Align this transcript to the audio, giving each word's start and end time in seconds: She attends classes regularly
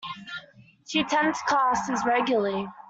She 0.89 1.01
attends 1.01 1.39
classes 1.43 2.03
regularly 2.07 2.67